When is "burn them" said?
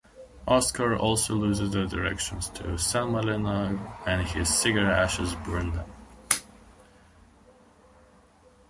5.45-5.91